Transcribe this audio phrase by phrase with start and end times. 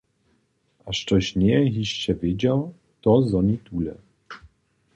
[0.87, 2.59] A štož njeje hišće wědźał,
[3.01, 3.95] to zhoni tule.